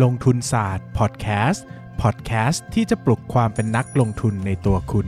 [0.00, 1.64] ลงทุนศาสตร์พอดแคสต์
[2.02, 5.06] พอดแคสต์ที่จะปลุกความเป็นนักลงทุนในตัวคุณ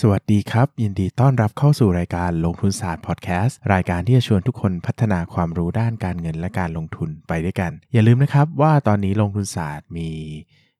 [0.00, 10.10] สวัสดีครับ ยินดีต้อนรับเข้าสู่รายการลงทุนศาสตร์พอดแคสต์รายการที่จะชวนทุกคนพัฒนาความรู้ด้านการเงินและการลงทุนไปด้วยกัน อย่าลืมนะครับว่าตอนนี้ลงทุนศาสตร์มี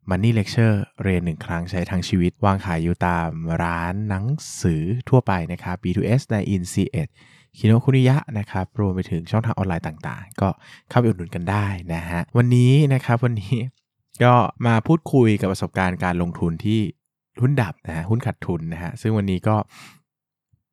[0.09, 3.30] Money Lecture เรียนหนึ่งครั้งใช้ทั้งชีวิต วางขายอยู่ตาม
[3.62, 4.27] ร้านหนัง
[4.62, 10.48] สือทั่วไปนะครับ B2S ใน i n c 1 คิโนคุนิยะนะครับรวมไปถึงช่องทางออนไลน์ต่างๆ ก็
[10.91, 13.55] เข้าไปอุดหนุนกันได้นะฮะวันนี้นะครับวันนี้
[14.24, 14.34] ก็
[14.66, 16.80] มาพูดคุยกับประสบการณ์การลงทุนที่
[17.43, 19.57] หุ้นดับนะฮะหุ้นขาดทุนนะฮะซึ่งวันนี้ก็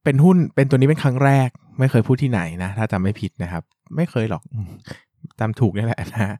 [0.03, 3.63] เป็นหุ้นเป็นตัวนี้เป็นครั้งแรก ไม่เคยพูดที่ไหนนะ ถ้าจำไม่ผิดนะครับ
[3.95, 4.43] ไม่เคยหรอก
[5.39, 6.35] จำถูกนี่แหละนะฮะ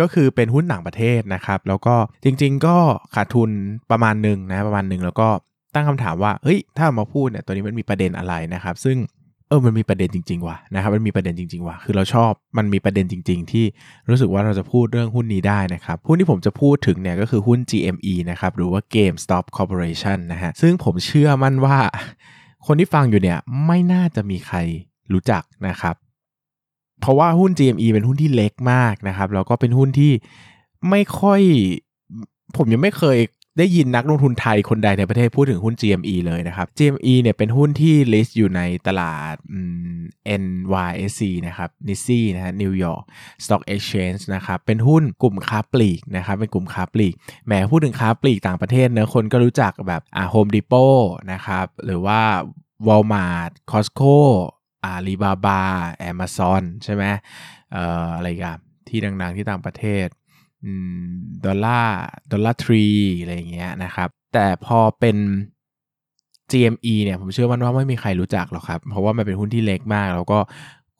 [0.00, 2.76] ก็คือเป็นหุ้นต่างประเทศนะครับ แล้วก็จริง ๆ ก็
[3.14, 3.50] ขาดทุน
[3.90, 5.28] ประมาณหนึ่งนะประมาณหนึ่งแล้วก็
[5.74, 8.98] ตั้งคำถามว่าเฮ้ยถ้ามาพูดเนี่ยตัวนี้มันมีประเด็นอะไรนะครับ ซึ่ง
[9.48, 13.64] เออมันมีประเด็นจริง ๆ ว่ะนะครับมันมีประเด็นจริง ๆ ว่ะคือเราชอบมันมีประเด็นจริง ๆ ที่
[14.08, 21.78] รู้สึกว่าเราจะพูดเรื่องหุ้นนี้ได้นะครับหุ้นที่ผมจะพูดถึงเนี่ยก็คือหุ้น GME นะครับหรือว่า GameStop Corporation นะฮะซึ่งผมเชื่อมั่นว่า
[22.66, 24.56] คนที่ฟังอยู่เนี่ยไม่น่าจะมีใคร
[25.12, 25.94] รู้จักนะครับ
[27.00, 30.12] เพราะว่าหุ้น GME เป็นหุ้นที่เล็กมากนะครับแล้วก็เป็นหุ้นที่
[30.90, 31.40] ไม่ค่อย
[32.56, 33.18] ผมยังไม่เคย
[33.58, 39.34] ได้ยินนักลงทุนไทยคนใดในประเทศพูดถึงหุ้น GME เลยนะครับ GME เนี่ยเป็นหุ้นที่ list อยู่ในตลาด
[40.42, 43.02] NYSE นะครับ NYSE นะฮะ New York
[43.44, 47.14] Stock Exchange นะครับ เป็นหุ้นกลุ่มค้าปลีกนะครับ เป็นกลุ่มค้าปลีก
[47.46, 50.98] แหมพูดถึงค้าปลีกต่างประเทศเนอะคนก็รู้จักแบบอ่า Home Depot
[51.32, 52.20] นะครับ หรือว่า
[52.86, 54.16] Walmart Costco
[54.84, 55.62] อาลีบาบา
[55.98, 57.04] แอมะซอนใช่ไหม
[57.72, 60.06] เอ่ออะไรกันที่ดังๆที่ต่างประเทศ
[61.46, 62.86] Dollar Dollar Tree
[63.20, 65.16] อะไรอย่างเงี้ยนะครับ แต่พอเป็น
[66.50, 70.38] GME เนี่ยผมเชื่อมันว่าไม่มีใครรู้จักหรอกครับ เพราะว่ามันเป็นหุ้นที่เล็กมาก แล้วก็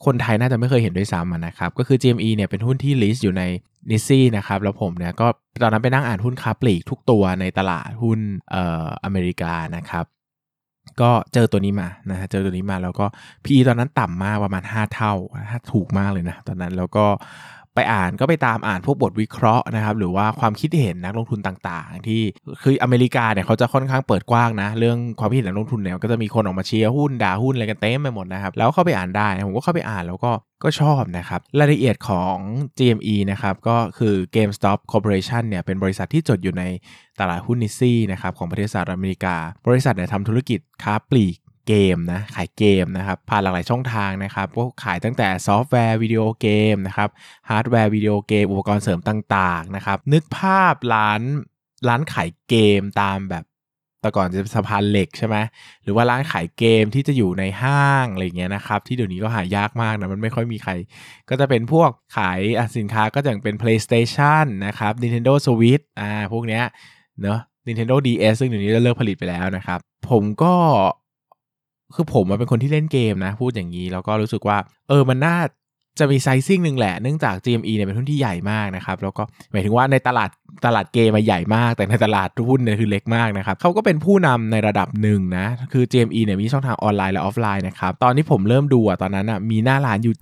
[0.05, 3.43] คนไทยน่าจะไม่เคยเห็นด้วยซ้ำนะครับ ก็คือ GME เนี่ยเป็นหุ้นที่ list อยู่ใน
[3.91, 5.27] NYSE นะครับ แล้วผมเนี่ยก็
[5.63, 8.19] ตอนนั้นไปนั่งอ่านหุ้นค้าปลีกทุกตัวในตลาดหุ้น
[8.51, 10.05] เอ่ออเมริกานะครับ
[11.01, 13.07] ก็เจอตัวนี้มานะฮะเจอตัวนี้มาแล้วก็
[13.45, 15.13] PE ตอนนั้นต่ำมากประมาณ 5 เท่า
[15.51, 17.07] ถ้าถูกมากเลยนะตอนนั้นแล้วก็
[17.79, 22.23] ไปอ่านก็ไปตามอ่านพวกบทวิเคราะห์นะครับหรือว่าความคิดเห็นนักลงทุนต่างๆ ที่
[22.63, 30.33] คืออเมริกาเนี่ยเขาจะค่อนข้างเปิดกว้างนะ เรื่องความคิดเห็นนักลงทุนเนี่ยก็จะมีคนออกมาเชียร์หุ้นด่าหุ้นอะไรกันเต็มไปหมดนะครับแล้วเข้าไปอ่านได้ผมก็เข้าไปอ่านแล้วก็
[30.65, 32.37] ก็ชอบนะครับรายละเอียดของ
[32.79, 36.65] GME นะครับก็คือ GameStop Corporation เนี่ยเป็นบริษัทที่จดอยู่ใน
[37.21, 41.37] ตลาดหุ้น NYSE นะครับของประเทศสหรัฐอเมริกา บริษัทเนี่ยทำธุรกิจค้าปลีก
[41.69, 47.09] เกมนะขายเกมนะครับผ่านหลากหลายช่องทางนะครับพวกขายตั้งแต่ซอฟต์แวร์วิดีโอเกมนะครับ
[47.49, 51.21] ฮาร์ดแวร์วิดีโอเกมอุปกรณ์เสริมต่างๆนะครับนึกภาพร้าน
[51.89, 53.45] ร้านขายเกมตามแบบ
[54.03, 55.37] แต่ก่อนจะสะพานเหล็กใช่ไหม
[55.83, 60.73] หรือว่าร้านขายเกมที่จะอยู่ในห้างอะไรเงี้ยนะครับที่เดี๋ยวนี้ก็หายากมากนะมันไม่ค่อยมีใคร
[61.29, 62.41] ก็จะเป็นพวกขาย
[62.79, 66.65] สินค้าก็จะเป็น PlayStation นะครับ Nintendo Switch อ่าพวกเนี้ย
[67.23, 69.79] เนาะ Nintendo DS ซึ่งเดี๋ยวนี้จะเลิกผลิตไปแล้วนะครับ
[70.11, 70.55] ผมก็
[71.95, 75.39] คือผมเป็นคนที่เล่นเกมนะ พูดอย่างนี้แล้วก็รู้สึกว่า เออมันน่า
[75.99, 79.23] จะมีไซซิ่งหนึ่งแหละ เนื่องจาก GME เนี่ยเป็นหุ้นที่ใหญ่มากนะครับ แล้วก็
[79.53, 80.31] หมายถึงว่าในตลาด
[80.67, 90.15] ตลาดเกมมาใหญ่มาก แต่ในตลาดหุ้นเนี่ยคือเล็กมากนะครับเขาก็เป็นผู้นำในระดับหนึ่งนะ คือ GME เนี่ยมีช่องทางออนไลน์และออฟไลน์นะครับ ตอนที่ผมเริ่มดูอะตอนนั้นอะมีหน้าร้านอยู่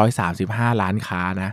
[0.00, 1.50] 7,535 ล้านค้านะ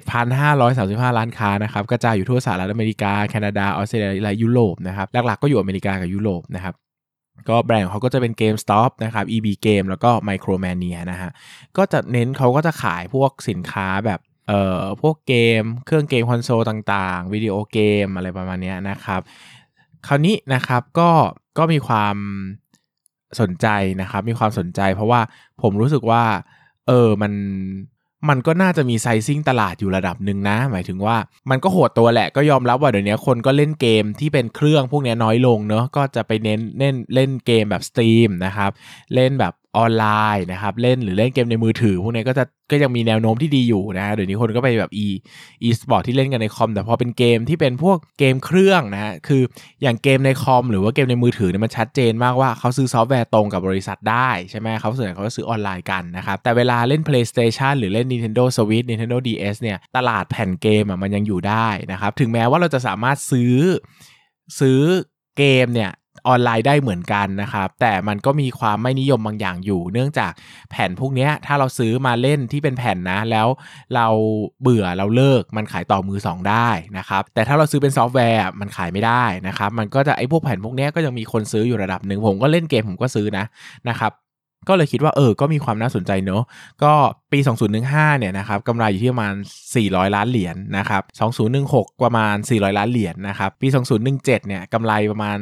[0.00, 6.74] 7,535 ล้านค้านะครับกระจายอยู่ทั่วสหรัฐอเมริกา แคนาดา ออสเตรเลียยุโรปนะครับหลักๆก็อยู่อเมริกากับยุโรปนะครับ
[7.48, 11.30] ก็แบรนด์ของเขาก็จะเป็น GameStop นะครับ EB Game แล้วก็ Micromania นะฮะ
[11.76, 19.20] ก็จะเน้นเขาก็จะขายพวกสินค้าแบบเอ่อพวกเกม เครื่องเกมคอนโซลต่างๆ วิดีโอเกมอะไรประมาณนี้นะครับ
[20.06, 21.10] คราวนี้นะครับก็
[21.58, 22.16] ก็มีความ
[23.40, 23.66] สนใจ
[24.00, 25.20] นะครับ มีความสนใจเพราะว่า
[25.62, 26.22] ผมรู้สึกว่า
[26.86, 27.32] เออมัน
[28.28, 31.16] มันก็น่าจะมี sizing ตลาดอยู่ระดับหนึ่งนะ หมายถึงว่า
[31.50, 38.70] มันก็หดตัวแหละก็ยอมรับว่าเดี๋ยวนี้คนก็เล่นเกมที่เป็นเครื่องพวกนี้น้อยลงเนาะก็จะไปเน้นเล่นเล่นเกมแบบ stream นะครับ
[39.14, 40.06] เล่นแบบ ออนไล
[40.36, 45.06] น์นะครับ เล่นหรือเล่นเกมในมือถือ พวกนี้ก็จะก็ยังมีแนวโน้มที่ดีอยู่นะเดี๋ยวนี้คนก็ไปแบบ e
[45.66, 49.42] e สปอร์ตที่เล่นกันในคอม แต่พอเป็นเกมที่เป็นพวกเกมเครื่องนะฮะคือ
[49.82, 63.56] อย่างเกมในคอม หรือว่าเกมในมือถือเนี่ยมันชัดเจนมากว่าเขาซื้อซอฟต์แวร์ตรงกับบริษัทได้ใช่ไหมเขาส่วนใหญ่เขาก็ซื้อออนไลน์กันนะครับแต่เวลาเล่น PlayStation หรือเล่น Nintendo Switch Nintendo DS เนี่ยตลาดแผ่นเกมอะมันยังอยู่ได้นะครับถึงแม้ว่าเราจะสามารถซื้อ
[64.60, 64.80] ซื้อ
[65.38, 65.90] เกมเนี่ย
[66.28, 70.32] ออนไลน์ได้เหมือนกันนะครับ แต่มันก็มีความไม่นิยมบางอย่างอยู่ เนื่องจาก
[70.70, 73.46] แผ่นพวกนี้ถ้าเราซื้อมาเล่นที่เป็นแผ่นนะ แล้ว
[73.94, 74.06] เรา
[74.62, 76.68] เบื่อเราเลิกมันขายต่อมือ 2 ได้
[76.98, 83.44] นะครับ แต่ถ้าเราซื้อเป็นซอฟต์แวร์มันขายไม่ได้นะครับ มันก็จะไอ้พวกแผ่นพวกนี้ก็ยังมีคนซื้ออยู่ระดับหนึ่งผมก็เล่นเกมผมก็ซื้อนะ
[83.90, 84.12] นะครับ
[84.68, 86.42] ก็เลยคิดว่าเออ ก็มีความน่าสนใจเนอะ
[86.82, 86.92] ก็
[87.32, 87.38] ปี
[87.78, 89.34] 2015 เนี่ยนะครับกำไรอยู่ที่ประมาณ
[89.74, 91.02] 400 ล้านเหรียญนนะครับ
[91.52, 93.68] 2016 ประมาณ 400 ล้านเหรียญนนะครับ ปี
[94.08, 95.38] 2017 เนี่ยกำไรประมาณ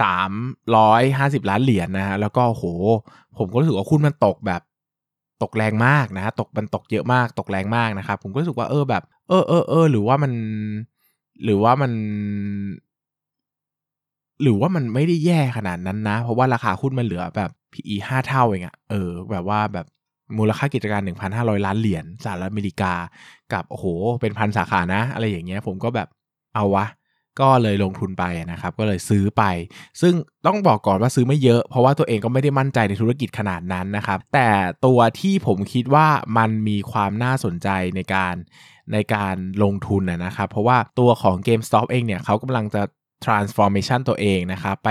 [0.00, 2.64] 350 ล้านเหรียญนนะฮะแล้วก็โห
[3.38, 4.62] ผมก็รู้สึกว่าคุณมันตกแบบ
[5.42, 10.32] ตกแรงมากนะ ตกมันตกเยอะมาก ตกแรงมากนะครับ ผมก็รู้สึกว่าเออแบบ เออเออเออหรือว่ามัน
[11.44, 11.92] หรือว่ามัน
[14.42, 19.86] หรือว่ามันไม่ได้แย่ขนาดนั้นนะ เพราะว่าราคาหุ้นมันเหลือแบบ PE ห้าเท่าเองอะเออ แบบว่าแบบ
[20.38, 22.92] มูลค่ากิจการ 1,500 ล้านเหรียญสหรัฐอเมริกา
[23.52, 23.86] กับโอ้โห
[24.20, 26.08] เป็นพันสาขานะ อะไรอย่างเงี้ย ผมก็แบบ
[26.54, 26.84] เอาวะ
[27.40, 29.42] ก็เลยลงทุนไปนะครับ ก็เลยซื้อไป
[30.00, 30.14] ซึ่ง
[30.46, 34.50] ต้องบอกก่อนว่าซื้อไม่เยอะ เพราะว่าตัวเองก็ไม่ได้มั่นใจในธุรกิจขนาดนั้นนะครับ แต่
[34.86, 36.06] ตัวที่ผมคิดว่า
[36.38, 38.34] มันมีความน่าสนใจในการ
[38.92, 42.82] ในการลงทุนนะครับ เพราะว่าตัวของ GameStop เองเนี่ยเขากำลังจะ
[43.24, 44.90] transformation ตัวเองนะครับไป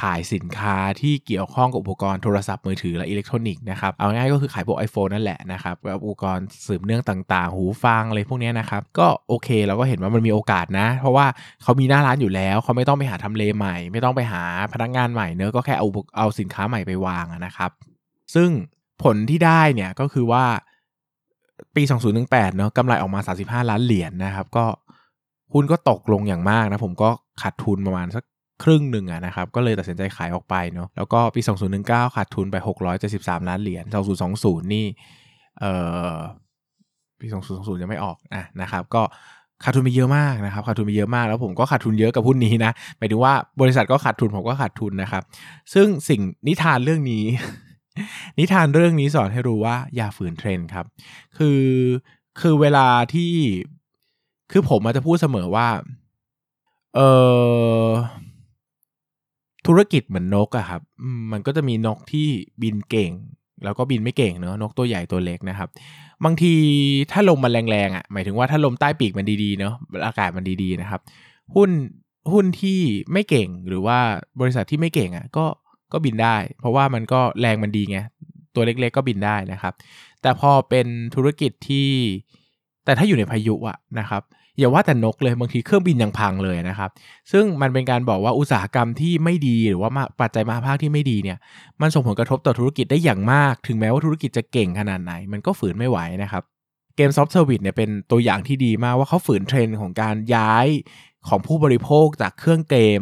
[0.00, 11.26] ขายสินค้าที่เกี่ยวข้องกับอุปกรณ์โทรศัพท์มือถือและอิเล็กทรอนิกส์นะครับเอาง่ายก็คือขายพวก iPhone นั่นแหละนะครับกับอุปกรณ์สืบเนื่องต่างๆ หูฟังอะไรพวกนี้นะครับก็โอเคเราก็เห็นว่ามันมีโอกาสนะ เพราะว่า
[11.62, 14.42] เขามีหน้าร้านอยู่แล้ว เขาไม่ต้องไปหาทำเลใหม่ ไม่ต้องไปหา
[14.72, 15.86] พนักงานใหม่เนอะก็แค่เอา
[16.18, 17.70] เอาสินค้าใหม่ไปวางนะครับ
[18.34, 18.50] ซึ่ง
[19.02, 20.44] ผลที่ได้เนี่ยก็คือว่า
[21.76, 21.82] ปี
[22.20, 24.64] 2018เนอะกำไรออกมา 35 ล้านเหรียญนนะครับก็
[25.52, 27.10] หุ้นก็ตกลงอย่างมากนะ ผมก็
[27.42, 28.24] ขาดทุนประมาณสัก
[28.62, 31.40] ครึ่งหนึ่งอะนะครับ ก็เลยตัดสินใจขายออกไปเนาะแล้วก็ปี
[31.78, 32.56] 2019 ขาดทุนไป
[33.02, 33.84] 673 ล้านเหรียญ
[34.28, 34.86] 2020 นี่
[35.60, 35.72] เอ่
[36.12, 36.14] อ
[37.20, 39.02] ปี 2020 ยังไม่ออกอะนะครับ ก็
[39.64, 45.22] ขาดทุนไปเยอะมากนะครับขาดทุนไปเยอะมากแล้วผมก็ขาดทุนเยอะกับหุ้นนี้นะหมายถึงว่าบริษัทก็ขาดทุนผมก็ขาดทุนนะครับ
[45.74, 47.24] ซึ่งสิ่งนิทานเรื่องนี้
[48.38, 50.86] นิทานเรื่องนี้สอนให้รู้ว่าอย่าฝืนเทรนด์ครับ
[51.38, 51.62] คือ
[52.40, 53.32] คือเวลาที่
[54.50, 55.68] คือผมอาจจะพูดเสมอว่า
[56.94, 57.00] เอ
[57.86, 57.88] อ
[59.66, 60.82] ธุรกิจเหมือนนกอะครับ
[61.32, 62.26] มันก็จะมีนกที่
[62.62, 63.10] บินเก่ง
[63.64, 65.68] แล้วก็บินไม่เก่งเนอะนกตัวใหญ่ตัวเล็กนะครับ
[66.24, 66.54] บางที
[67.12, 69.74] ถ้าลมมันแรงๆอะหมายถึงว่าถ้าลมใต้ปีกมันดีๆเนอะ
[70.06, 71.00] อากาศมันดีๆนะครับ
[71.54, 71.70] หุ้น
[72.32, 72.80] หุ้นที่
[73.12, 73.98] ไม่เก่งหรือว่า
[74.40, 75.44] บริษัทที่ไม่เก่งอะก็
[75.92, 77.98] ก็บินได้ เพราะว่ามันก็แรงมันดีไง
[78.54, 79.74] ตัวเล็กๆก็บินได้นะครับ
[80.22, 81.88] แต่พอเป็นธุรกิจที่
[82.84, 84.22] แต่ถ้าอยู่ในพายุอะนะครับ
[84.58, 86.90] อย่าว่าแต่นกเลยบางทีเครื่องบินยังพังเลยนะครับ
[87.32, 91.38] ซึ่งมันเป็นการบอกว่าอุตสาหกรรมที่ไม่ดีหรือว่าปัจจัยมาภาคที่ไม่ดีเนี่ย
[91.80, 96.42] มันส่งผลกระทบต่อธุรกิจได้อย่างมาก ถึงแม้ว่าธุรกิจจะเก่งขนาดไหน มันก็ฝืนไม่ไหวนะครับ
[96.96, 100.68] GameStop service เนี่ยเป็นตัวอย่างที่ดีมากว่าเขาฝืนเทรนด์ของการย้าย
[101.28, 103.00] ของผู้บริโภคจากเครื่องเกม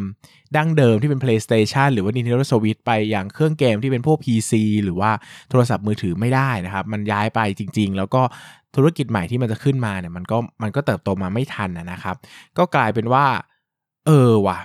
[0.57, 4.53] ดั้งเดิมที่เป็น PlayStation หรือว่า Nintendo Switch ไปอย่างเครื่องเกมที่เป็นพวก PC
[4.83, 5.11] หรือว่า
[5.49, 8.21] โทรศัพท์มือถือไม่ได้นะครับ มันย้ายไปจริง ๆ แล้วก็
[8.75, 12.15] ธุรกิจใหม่ที่มันจะขึ้นมาเนี่ยมันก็มันก็เติบโตมาไม่ทันนะครับ
[12.57, 13.25] ก็กลายเป็นว่า
[14.07, 14.59] เออว่ะ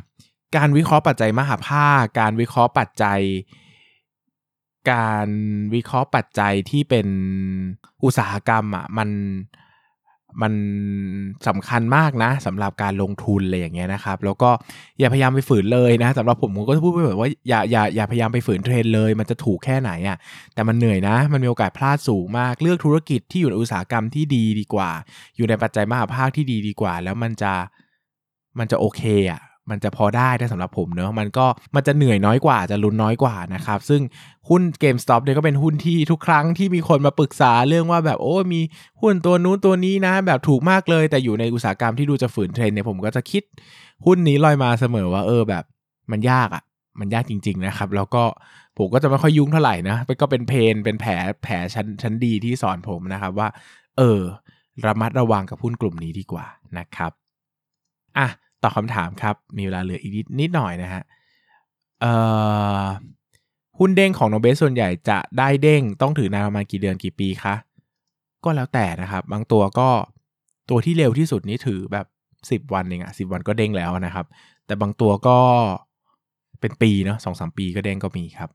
[0.56, 3.20] การวิเคราะห์ปัจจัยมหภาค การวิเคราะห์ปัจจัย
[4.92, 5.28] การ
[5.74, 7.08] วิเคราะห์ปัจจัยที่เป็น
[8.04, 9.10] อุตสาหกรรมอะมัน
[10.42, 10.52] มัน
[11.48, 14.50] สำคัญมากนะสำหรับการลงทุนอะไรอย่างเงี้ยนะครับ แล้วก็
[14.98, 20.16] อย่าพยายามไปฝืนเลยนะสำหรับผมผมก็จะพูดไปแบบว่าอย่าอย่าอย่าพยายามไปฝืนเทรนเลย มันจะถูกแค่ไหนอะ่ะ
[20.54, 24.90] แต่มันเหนื่อยนะ มันมีโอกาสพลาดสูงมากเลือกธุรกิจที่อยู่ในอุตสาหกรรมที่ดีดีกว่า
[25.36, 27.52] อยู่ในปัจจัยมหาภาคที่ดีดีกว่า แล้วมันจะ
[28.58, 29.40] มันจะโอเคอะ่ะ
[29.70, 34.00] มันจะพอได้ได้สำหรับผมเนอะมันก็มันจะเหนื่อยน้อยกว่าจะลุ้นน้อยกว่านะครับ ซึ่ง
[34.49, 38.60] หุ้น GameStop เนี่ยก็เป็นหุ้นที่ทุกครั้งที่มีคนมาปรึกษาเรื่องว่าแบบโอ้มี
[39.00, 43.43] หุ้นตัวนู้นตัวนี้นะ แบบถูกมากเลย แต่อยู่ในอุตสาหกรรมที่ดูจะฝืนเทรนเนี่ยผมก็จะคิด
[44.06, 45.65] หุ้นนี้ลอยมาเสมอว่าเออแบบ
[46.10, 46.65] มันยากอะ่ะ
[47.00, 48.24] มันยากจริง ๆ นะครับ แล้วก็
[48.79, 51.12] ผมก็จะไม่ค่อยยุ่งเท่าไหร่นะก็เป็นเพนเป็นแผล
[51.43, 53.48] แผลชั้นชั้นดีที่สอนผมนะครับว่า
[53.98, 54.20] เออ
[54.86, 56.46] ระมัดระวังกับหุ้นกลุ่มนี้ดีกว่า
[56.79, 57.12] นะครับ
[58.19, 58.29] อะ
[58.64, 61.02] ตอบคำถามครับ มีเวลาเหลืออีกนิดหน่อยนะฮะ
[63.78, 67.54] หุ้นเด้งของโนเบสส่วนใหญ่จะได้เด้งต้องถือนานประมาณกี่เดือนกี่ปีคะ
[68.44, 69.88] ก็แล้วแต่นะครับ บางตัวก็
[70.70, 72.06] ตัวที่เร็วที่สุดนี้ถือแบบ
[72.64, 74.26] 10 วันเองอะสิวันก็เด้งแล้วนะครับ
[74.66, 75.38] แต่บางตัวก็
[76.60, 78.50] เป็นปีเนาะสองสามปีก็เด้งก็มีครับ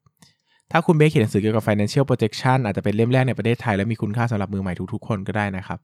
[0.71, 5.79] ถ้าคุณเบสเขียนหนังสือเกี่ยวกับ financial projection อาจจะเป็นเล่มแรกในประเทศไทย และมีคุณค่าสำหรับมือใหม่ทุกๆคนก็ได้นะครับ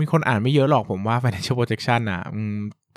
[0.00, 2.20] มีคนอ่านไม่เยอะหรอกผมว่า financial projection อะ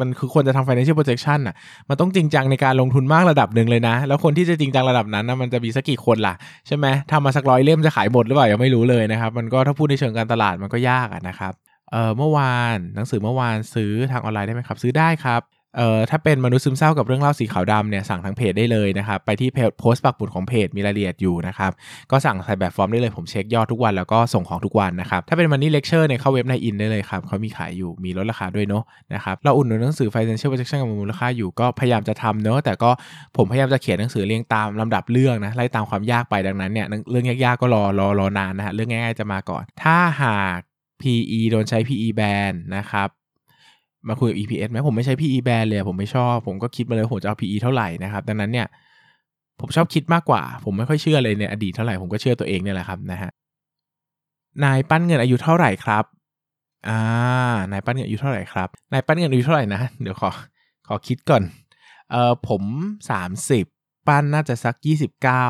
[0.02, 1.56] มันคือควรจะทำ financial projection อะ
[1.90, 6.36] มันต้องจริงจังในการลงทุนมากระดับหนึ่งเลยนะ แล้วคนที่จะจริงจังระดับนั้นนะมันจะมีสักกี่คนล่ะ
[6.68, 11.54] ใช่ไหมทำมาสักร้อยเล่มจะขายหมดหรือเปล่ายังไม่รู้เลยนะครับ มันก็ถ้าพูดในเชิงการตลาดมันก็ยากนะครับ
[11.92, 15.42] เออเมื่อวานหนังสือเมื่อวานซื้อทางออนไลน์ได้ไหมครับ ซื้อได้ครับ
[15.78, 19.50] เอ่อถ้าเป็นมนุษย์ซึมเศร้ากับเรื่องเล่าสีขาวดำเนี่ยสั่งทางเพจได้เลยนะครับไปที่
[19.80, 21.72] โพสต์ปักหมุดของเพจมีรายละเอียดอยู่นะครับ
[22.12, 28.84] ก็สั่งใส่แบบฟอร์มได้เลยผมเช็คยอดทุกวันแล้วก็ส่งของทุกวันนะครับถ้าเป็น Money Lecture เนี่ยเข้าเว็บนายอินทร์ได้เลยครับเขามีขายอยู่มีลดราคาด้วยเนาะ
[29.14, 32.92] นะครับเราอุดหนุนหนังสือ Financial Protection กับมูลค่าอยู่ก็พยายามจะทำเนาะแต่ก็
[33.38, 40.60] ผมพยายามจะเขียนหนังสือเรียงตามลำดับเรื่องนะไล่ตามความยากไปดังนั้นเนี่ยเรื่องยากๆก็รอรอรอนานนะฮะเรื่องง่าย ๆจะมาก่อน ถ้าหาก
[41.02, 43.10] PE โดนใช้ PE band นะครับ
[44.10, 48.68] มาคูณกับ EPS ไหมผมไม่ใช้ PE band เลยผมไม่ชอบ ผมก็คิดมาเลยผมจะเอา PE เท่าไหร่นะครับ ดังนั้นเนี่ย
[49.60, 53.32] ผมชอบคิดมากกว่า ผมไม่ค่อยเชื่อเลยในอดีตเท่าไหร่ผมก็เชื่อตัวเองเนี่ยแหละครับนะฮะ
[54.64, 56.06] นายปั้นเงินอายุเท่าไหร่ครับ
[56.88, 57.00] อ่า
[57.72, 60.30] นายปั้นเงินอายุเท่าไหร่ครับนายปั้นเงินอายุเท่าไหร่นะเดี๋ยวขอ
[60.88, 61.44] ขอคิดก่อน
[62.12, 62.64] เอ่อผม
[63.12, 63.66] สามสิบ
[64.08, 65.44] ปั้นน่าจะสักยี่สิบเก้า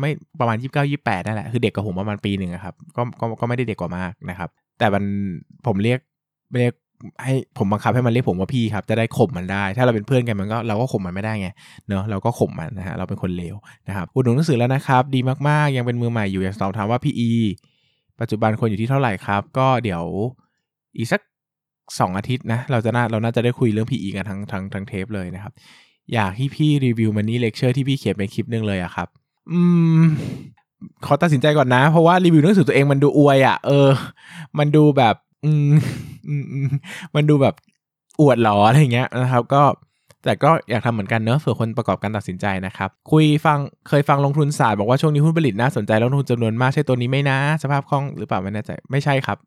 [0.00, 5.04] ไม่ประมาณยี่สิบเก้ายี่แปดนั่นแหละคือเด็กกว่าผมประมาณปีหนึ่งครับก็ก็ก็ไม่ได้เด็กกว่ามากนะครับ แต่มัน
[5.66, 6.00] ผมเรียก
[6.58, 6.72] เรียก
[7.24, 11.48] ให้ผมบังคับให้มันเรียกผมว่าพี่ครับจะได้ข่มมันได้ ถ้าเราเป็นเพื่อนกันมันก็เราก็ข่มมันไม่ได้ไง
[11.88, 13.56] เนอะเราก็ข่มมันนะฮะเราเป็นคนเลว
[13.88, 17.30] นะครับอุดหนุนหนังสือแล้วนะครับ ดีมากๆ ยังเป็นมือใหม่อยู่อยากสอบถามว่า PE
[18.20, 20.04] ปัจจุบันควรอยู่ที่เท่าไหร่ครับ ก็เดี๋ยว
[20.96, 21.20] อีกสัก
[21.98, 25.52] สองอาทิตย์นะเราจะน่าเราน่าจะได้คุยเรื่อง PE กันทั้งทั้งทั้งเทปเลยนะครับ
[26.14, 29.08] อยากให้พี่รีวิว Money Lecture ที่พี่เขียนเป็นคลิปนึงเลยอะครับ
[29.52, 29.60] อื
[30.00, 30.02] ม
[31.06, 33.88] ขอตัดสินใจก่อนนะ เพราะว่ารีวิวหนังสือตัวเองมันดูอวยอะเออ
[34.58, 35.14] มันดูแบบ
[35.44, 35.72] อืม
[37.14, 37.54] มันดูแบบ
[38.20, 39.62] อวดหรออะไรเงี้ยนะครับ ก็
[40.24, 43.58] แต่ก็อยากทำเหมือนกันเนอะเผื่อคนประกอบการตัดสินใจนะครับ คุยฟัง
[43.88, 49.38] เคยฟังลงทุนศาสตร์บอกว่าช่วงนี้หุ้นผลิตน่าสนใจลงทุนจำนวนมากใช่ตัวนี้ไหมนะ สภาพคล่องหรือเปล่าไม่แน่ใจไม่ใช่ครับ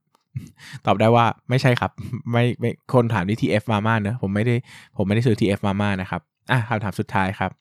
[0.86, 1.92] ตอบได้ว่าไม่ใช่ครับ
[2.32, 4.56] ไม่ไม่คนถามที่ TF มาม่าเนอะผมไม่ได้
[4.98, 6.22] ผมไม่ได้ซื้อ TF มาม่านะครับ
[6.52, 7.52] อะคำถามสุดท้ายครับ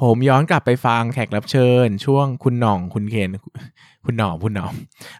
[0.00, 3.30] ผมย้อนกลับไปฟังแขกรับเชิญ ช่วงคุณหน่องคุณเคน
[4.06, 4.72] คุณหน่องคุณหน่อง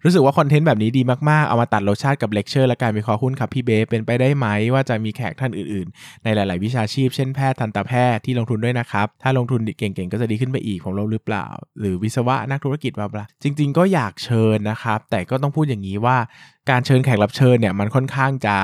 [0.05, 11.47] รู้สึกว่าคอนเทนต์แบบนี้ดีมาก ๆ เอามาตัดรสชาติกับเลคเชอร์และการวิเคราะห์หุ้นครับพี่เบฟเป็นไปได้ไหมว่าจะมีแขกท่านอื่น ๆ ในหลาย ๆ วิชาชีพเช่นแพทย์ทันตแพทย์ที่ลงทุนด้วยนะครับ ถ้าลงทุนเก่ง ๆ ก็จะดีขึ้นไปอีกผมรู้หรือเปล่า
[11.81, 16.17] หรือวิศวะนักธุรกิจ bla จริง ๆ ก็อยากเชิญนะครับ แต่ก็ต้องพูดอย่างนี้ว่า
[16.71, 18.57] การเชิญแขกรับเชิญเนี่ยมันค่อนข้างจะ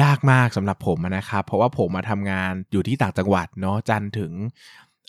[0.00, 4.32] ยากมากสำหรับผมนะครับเพราะว่าผมมาทำงานอยู่ที่ต่างจังหวัดเนาะจันทร์ถึง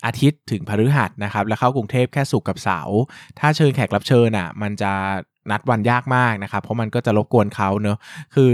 [0.06, 3.00] อาทิตย์ถึงพฤหัสนะครับ แล้วเข้ากรุงเทพแค่สุกกับเสาร์
[3.40, 4.92] ถ้าเชิญแขกรับเชิญอะ มันจะ
[5.52, 7.98] นัดวันยากมากนะครับ เพราะมันก็จะรบกวนเขาเนอะ
[8.36, 8.52] คือ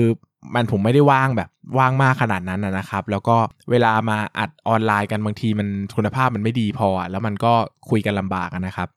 [0.56, 3.36] มันผมไม่ได้ว่างแบบว่างมากขนาดนั้นนะครับ แล้วก็
[3.72, 7.54] เวลามาอัดออนไลน์กันบางทีมันคุณภาพมันไม่ดีพอ แล้วมันก็
[7.90, 8.90] คุยกันลำบากนะครับ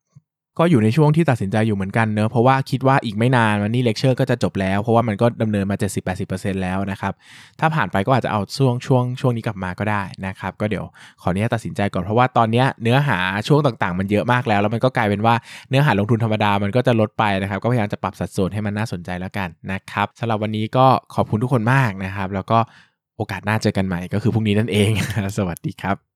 [0.59, 5.77] ก็อยู่ในช่วงที่ตัดสินใจอยู่เหมือนกันเนอะเพราะว่าคิดว่าอีกไม่นานวันนี้เลคเชอร์ก็จะจบแล้ว เพราะว่ามันก็ดำเนินมา
[6.21, 7.13] 70-80%แล้วนะครับ
[7.61, 10.85] ถ้าผ่านไปก็อาจจะเอาช่วงช่วงช่วงนี้กลับมาก็ได้นะครับ ก็เดี๋ยว
[11.23, 15.35] ขอเนี้ยตัดสินใจก่อนเพราะว่าตอนนี้เนื้อหาช่วงต่างๆ มันเยอะมากแล้ว แล้วมันก็กลายเป็นว่า
[15.71, 22.59] เนื้อหาลงทุนธรรมดามันก็จะลดไปนะครับ ก็พยายามจะปรับสัดส่วนให้มันน่าสนใจแล้วกันนะครับสำหรับวันนี้ก็ขอบคุณทุกคนมากนะครับ แล้วก็
[23.17, 24.91] โอกาสหน้าเจอกันใหม่ก็คือพรุ่งนี้นั่นเอง
[25.39, 26.16] สวัสดีครับ